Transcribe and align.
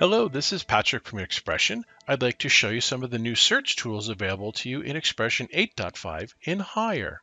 Hello, 0.00 0.28
this 0.28 0.50
is 0.50 0.64
Patrick 0.64 1.06
from 1.06 1.18
XPression. 1.18 1.82
I'd 2.08 2.22
like 2.22 2.38
to 2.38 2.48
show 2.48 2.70
you 2.70 2.80
some 2.80 3.02
of 3.02 3.10
the 3.10 3.18
new 3.18 3.34
search 3.34 3.76
tools 3.76 4.08
available 4.08 4.50
to 4.52 4.70
you 4.70 4.80
in 4.80 4.96
XPression 4.96 5.52
8.5 5.52 6.32
and 6.46 6.62
higher. 6.62 7.20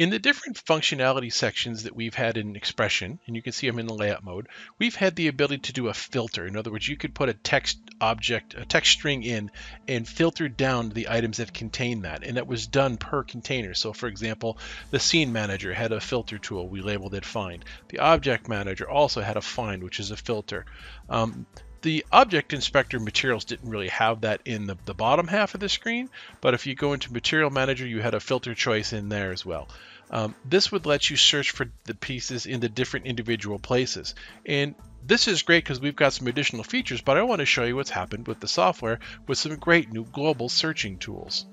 In 0.00 0.08
the 0.08 0.18
different 0.18 0.56
functionality 0.56 1.30
sections 1.30 1.82
that 1.82 1.94
we've 1.94 2.14
had 2.14 2.38
in 2.38 2.54
XPression, 2.54 3.18
and 3.26 3.36
you 3.36 3.42
can 3.42 3.52
see 3.52 3.68
I'm 3.68 3.78
in 3.78 3.84
the 3.84 3.92
layout 3.92 4.24
mode, 4.24 4.48
we've 4.78 4.94
had 4.94 5.14
the 5.14 5.28
ability 5.28 5.58
to 5.64 5.74
do 5.74 5.88
a 5.88 5.92
filter. 5.92 6.46
In 6.46 6.56
other 6.56 6.72
words, 6.72 6.88
you 6.88 6.96
could 6.96 7.14
put 7.14 7.28
a 7.28 7.34
text 7.34 7.78
object, 8.00 8.54
a 8.54 8.64
text 8.64 8.92
string 8.92 9.22
in 9.22 9.50
and 9.86 10.08
filter 10.08 10.48
down 10.48 10.88
the 10.88 11.10
items 11.10 11.36
that 11.36 11.52
contain 11.52 12.00
that. 12.00 12.24
And 12.24 12.38
that 12.38 12.46
was 12.46 12.66
done 12.66 12.96
per 12.96 13.24
container. 13.24 13.74
So 13.74 13.92
for 13.92 14.06
example, 14.06 14.56
the 14.90 14.98
scene 14.98 15.34
manager 15.34 15.74
had 15.74 15.92
a 15.92 16.00
filter 16.00 16.38
tool. 16.38 16.66
We 16.66 16.80
labeled 16.80 17.14
it 17.14 17.26
find. 17.26 17.62
The 17.90 17.98
object 17.98 18.48
manager 18.48 18.88
also 18.88 19.20
had 19.20 19.36
a 19.36 19.42
find, 19.42 19.84
which 19.84 20.00
is 20.00 20.10
a 20.10 20.16
filter. 20.16 20.64
Um, 21.10 21.44
the 21.82 22.04
object 22.12 22.52
inspector 22.52 23.00
materials 23.00 23.44
didn't 23.44 23.70
really 23.70 23.88
have 23.88 24.20
that 24.22 24.42
in 24.44 24.66
the, 24.66 24.76
the 24.84 24.94
bottom 24.94 25.26
half 25.26 25.54
of 25.54 25.60
the 25.60 25.68
screen, 25.68 26.10
but 26.40 26.52
if 26.52 26.66
you 26.66 26.74
go 26.74 26.92
into 26.92 27.12
material 27.12 27.50
manager, 27.50 27.86
you 27.86 28.00
had 28.02 28.14
a 28.14 28.20
filter 28.20 28.54
choice 28.54 28.92
in 28.92 29.08
there 29.08 29.32
as 29.32 29.46
well. 29.46 29.68
Um, 30.10 30.34
this 30.44 30.70
would 30.72 30.86
let 30.86 31.08
you 31.08 31.16
search 31.16 31.52
for 31.52 31.70
the 31.84 31.94
pieces 31.94 32.46
in 32.46 32.60
the 32.60 32.68
different 32.68 33.06
individual 33.06 33.58
places. 33.58 34.14
And 34.44 34.74
this 35.06 35.28
is 35.28 35.42
great 35.42 35.64
because 35.64 35.80
we've 35.80 35.96
got 35.96 36.12
some 36.12 36.26
additional 36.26 36.64
features, 36.64 37.00
but 37.00 37.16
I 37.16 37.22
want 37.22 37.38
to 37.38 37.46
show 37.46 37.64
you 37.64 37.76
what's 37.76 37.90
happened 37.90 38.26
with 38.26 38.40
the 38.40 38.48
software 38.48 38.98
with 39.26 39.38
some 39.38 39.56
great 39.56 39.92
new 39.92 40.04
global 40.04 40.48
searching 40.48 40.98
tools. 40.98 41.46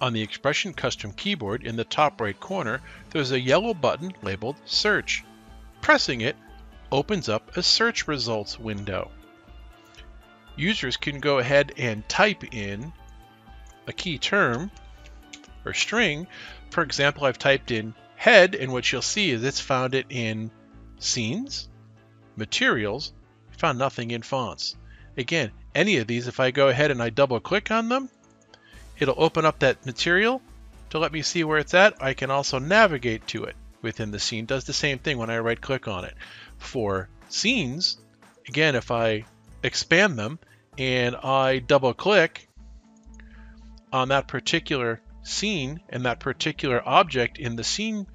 On 0.00 0.12
the 0.12 0.26
XPression 0.26 0.76
Custom 0.76 1.12
keyboard 1.12 1.64
in 1.64 1.76
the 1.76 1.84
top 1.84 2.20
right 2.20 2.38
corner, 2.38 2.80
there's 3.10 3.32
a 3.32 3.40
yellow 3.40 3.74
button 3.74 4.12
labeled 4.22 4.56
Search. 4.66 5.24
Pressing 5.80 6.20
it 6.20 6.36
opens 6.92 7.28
up 7.28 7.56
a 7.56 7.62
search 7.62 8.06
results 8.06 8.58
window 8.58 9.10
users 10.56 10.96
can 10.96 11.20
go 11.20 11.38
ahead 11.38 11.72
and 11.78 12.08
type 12.08 12.54
in 12.54 12.92
a 13.86 13.92
key 13.92 14.18
term 14.18 14.70
or 15.64 15.74
string. 15.74 16.26
For 16.70 16.82
example, 16.82 17.24
I've 17.24 17.38
typed 17.38 17.70
in 17.70 17.94
head, 18.16 18.54
and 18.54 18.72
what 18.72 18.90
you'll 18.90 19.02
see 19.02 19.30
is 19.30 19.42
it's 19.42 19.60
found 19.60 19.94
it 19.94 20.06
in 20.08 20.50
scenes, 20.98 21.68
materials, 22.36 23.12
found 23.58 23.78
nothing 23.78 24.10
in 24.10 24.22
fonts. 24.22 24.76
Again, 25.16 25.52
any 25.74 25.98
of 25.98 26.06
these, 26.06 26.26
if 26.26 26.40
I 26.40 26.50
go 26.50 26.68
ahead 26.68 26.90
and 26.90 27.02
I 27.02 27.10
double 27.10 27.40
click 27.40 27.70
on 27.70 27.88
them, 27.88 28.08
it'll 28.98 29.22
open 29.22 29.44
up 29.44 29.60
that 29.60 29.84
material 29.86 30.40
to 30.90 30.98
let 30.98 31.12
me 31.12 31.22
see 31.22 31.44
where 31.44 31.58
it's 31.58 31.74
at. 31.74 32.02
I 32.02 32.14
can 32.14 32.30
also 32.30 32.58
navigate 32.58 33.26
to 33.28 33.44
it 33.44 33.56
within 33.82 34.10
the 34.10 34.18
scene. 34.18 34.46
Does 34.46 34.64
the 34.64 34.72
same 34.72 34.98
thing 34.98 35.18
when 35.18 35.30
I 35.30 35.38
right 35.38 35.60
click 35.60 35.88
on 35.88 36.04
it. 36.04 36.14
For 36.58 37.08
scenes, 37.28 37.98
again, 38.48 38.74
if 38.74 38.90
I 38.90 39.24
expand 39.64 40.18
them 40.18 40.38
and 40.78 41.16
I 41.16 41.58
double 41.58 41.94
click 41.94 42.48
on 43.92 44.08
that 44.08 44.28
particular 44.28 45.00
scene 45.22 45.80
and 45.88 46.04
that 46.04 46.20
particular 46.20 46.86
object 46.86 47.38
in 47.38 47.56
the 47.56 47.64
scene 47.64 48.06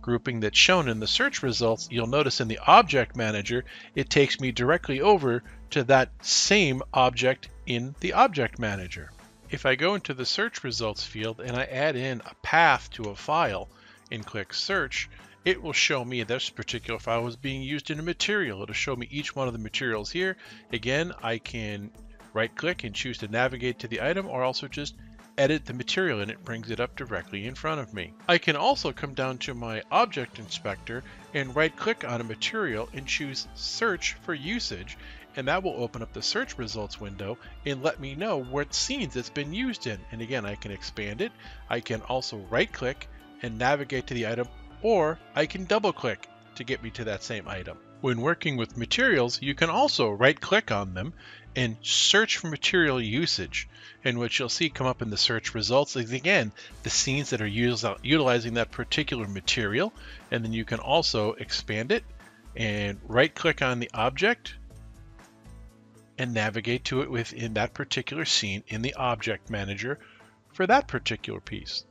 grouping 0.00 0.40
that's 0.40 0.58
shown 0.58 0.88
in 0.88 1.00
the 1.00 1.06
search 1.06 1.42
results, 1.42 1.88
you'll 1.90 2.06
notice 2.06 2.40
in 2.40 2.48
the 2.48 2.58
object 2.66 3.16
manager, 3.16 3.64
it 3.94 4.10
takes 4.10 4.38
me 4.38 4.52
directly 4.52 5.00
over 5.00 5.42
to 5.70 5.82
that 5.84 6.10
same 6.22 6.82
object 6.92 7.48
in 7.66 7.94
the 8.00 8.12
object 8.12 8.58
manager. 8.58 9.10
If 9.50 9.64
I 9.64 9.76
go 9.76 9.94
into 9.94 10.12
the 10.12 10.26
search 10.26 10.62
results 10.62 11.04
field 11.04 11.40
and 11.40 11.56
I 11.56 11.64
add 11.64 11.96
in 11.96 12.20
a 12.20 12.34
path 12.42 12.90
to 12.92 13.04
a 13.04 13.16
file 13.16 13.68
and 14.10 14.26
click 14.26 14.52
search, 14.52 15.08
it 15.44 15.62
will 15.62 15.72
show 15.72 16.04
me 16.04 16.22
this 16.22 16.48
particular 16.50 16.98
file 16.98 17.22
was 17.22 17.36
being 17.36 17.62
used 17.62 17.90
in 17.90 17.98
a 17.98 18.02
material. 18.02 18.62
It'll 18.62 18.74
show 18.74 18.96
me 18.96 19.08
each 19.10 19.36
one 19.36 19.46
of 19.46 19.52
the 19.52 19.58
materials 19.58 20.10
here. 20.10 20.36
Again, 20.72 21.12
I 21.22 21.38
can 21.38 21.90
right 22.32 22.54
click 22.54 22.84
and 22.84 22.94
choose 22.94 23.18
to 23.18 23.28
navigate 23.28 23.78
to 23.80 23.88
the 23.88 24.00
item 24.00 24.26
or 24.26 24.42
also 24.42 24.68
just 24.68 24.94
edit 25.36 25.66
the 25.66 25.74
material 25.74 26.20
and 26.20 26.30
it 26.30 26.44
brings 26.44 26.70
it 26.70 26.80
up 26.80 26.96
directly 26.96 27.46
in 27.46 27.54
front 27.54 27.80
of 27.80 27.92
me. 27.92 28.14
I 28.28 28.38
can 28.38 28.56
also 28.56 28.92
come 28.92 29.14
down 29.14 29.38
to 29.38 29.54
my 29.54 29.82
object 29.90 30.38
inspector 30.38 31.02
and 31.34 31.54
right 31.54 31.74
click 31.76 32.04
on 32.04 32.20
a 32.20 32.24
material 32.24 32.88
and 32.92 33.06
choose 33.06 33.48
search 33.54 34.14
for 34.22 34.32
usage 34.32 34.96
and 35.36 35.48
that 35.48 35.62
will 35.62 35.74
open 35.82 36.02
up 36.02 36.12
the 36.12 36.22
search 36.22 36.56
results 36.56 37.00
window 37.00 37.36
and 37.66 37.82
let 37.82 37.98
me 37.98 38.14
know 38.14 38.38
what 38.38 38.72
scenes 38.72 39.16
it's 39.16 39.30
been 39.30 39.52
used 39.52 39.88
in. 39.88 39.98
And 40.12 40.22
again, 40.22 40.46
I 40.46 40.54
can 40.54 40.70
expand 40.70 41.20
it. 41.20 41.32
I 41.68 41.80
can 41.80 42.02
also 42.02 42.36
right 42.50 42.72
click 42.72 43.08
and 43.42 43.58
navigate 43.58 44.06
to 44.06 44.14
the 44.14 44.28
item 44.28 44.46
or 44.84 45.18
I 45.34 45.46
can 45.46 45.64
double 45.64 45.92
click 45.92 46.28
to 46.56 46.62
get 46.62 46.82
me 46.82 46.90
to 46.90 47.04
that 47.04 47.24
same 47.24 47.48
item. 47.48 47.78
When 48.02 48.20
working 48.20 48.58
with 48.58 48.76
materials, 48.76 49.40
you 49.40 49.54
can 49.54 49.70
also 49.70 50.10
right 50.10 50.38
click 50.38 50.70
on 50.70 50.92
them 50.92 51.14
and 51.56 51.78
search 51.80 52.36
for 52.36 52.48
material 52.48 53.00
usage. 53.00 53.66
And 54.04 54.18
what 54.18 54.38
you'll 54.38 54.50
see 54.50 54.68
come 54.68 54.86
up 54.86 55.00
in 55.00 55.08
the 55.08 55.16
search 55.16 55.54
results 55.54 55.96
is 55.96 56.12
again 56.12 56.52
the 56.82 56.90
scenes 56.90 57.30
that 57.30 57.40
are 57.40 57.46
utilizing 57.46 58.54
that 58.54 58.70
particular 58.70 59.26
material. 59.26 59.94
And 60.30 60.44
then 60.44 60.52
you 60.52 60.66
can 60.66 60.80
also 60.80 61.32
expand 61.32 61.90
it 61.90 62.04
and 62.54 63.00
right 63.08 63.34
click 63.34 63.62
on 63.62 63.80
the 63.80 63.90
object 63.94 64.54
and 66.18 66.34
navigate 66.34 66.84
to 66.84 67.00
it 67.00 67.10
within 67.10 67.54
that 67.54 67.72
particular 67.72 68.26
scene 68.26 68.62
in 68.68 68.82
the 68.82 68.94
object 68.94 69.48
manager 69.48 69.98
for 70.52 70.66
that 70.66 70.86
particular 70.86 71.40
piece. 71.40 71.84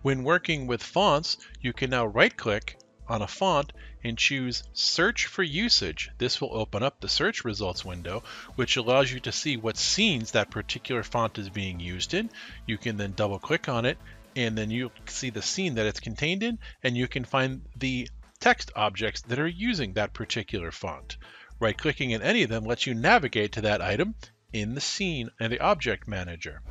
When 0.00 0.22
working 0.22 0.68
with 0.68 0.82
fonts, 0.82 1.38
you 1.60 1.72
can 1.72 1.90
now 1.90 2.06
right 2.06 2.36
click 2.36 2.78
on 3.08 3.20
a 3.20 3.26
font 3.26 3.72
and 4.04 4.16
choose 4.16 4.62
Search 4.72 5.26
for 5.26 5.42
Usage. 5.42 6.10
This 6.18 6.40
will 6.40 6.56
open 6.56 6.84
up 6.84 7.00
the 7.00 7.08
search 7.08 7.44
results 7.44 7.84
window, 7.84 8.22
which 8.54 8.76
allows 8.76 9.10
you 9.10 9.18
to 9.20 9.32
see 9.32 9.56
what 9.56 9.76
scenes 9.76 10.30
that 10.30 10.52
particular 10.52 11.02
font 11.02 11.38
is 11.38 11.48
being 11.48 11.80
used 11.80 12.14
in. 12.14 12.30
You 12.64 12.78
can 12.78 12.96
then 12.96 13.14
double 13.14 13.40
click 13.40 13.68
on 13.68 13.84
it 13.84 13.98
and 14.36 14.56
then 14.56 14.70
you 14.70 14.92
see 15.06 15.30
the 15.30 15.42
scene 15.42 15.74
that 15.74 15.86
it's 15.86 16.00
contained 16.00 16.44
in 16.44 16.60
and 16.84 16.96
you 16.96 17.08
can 17.08 17.24
find 17.24 17.62
the 17.76 18.08
text 18.38 18.70
objects 18.76 19.22
that 19.22 19.40
are 19.40 19.48
using 19.48 19.94
that 19.94 20.12
particular 20.12 20.70
font. 20.70 21.16
Right 21.58 21.76
clicking 21.76 22.12
in 22.12 22.22
any 22.22 22.44
of 22.44 22.50
them 22.50 22.64
lets 22.64 22.86
you 22.86 22.94
navigate 22.94 23.52
to 23.52 23.62
that 23.62 23.82
item 23.82 24.14
in 24.52 24.74
the 24.74 24.80
scene 24.80 25.30
and 25.40 25.52
the 25.52 25.60
object 25.60 26.06
manager. 26.06 26.62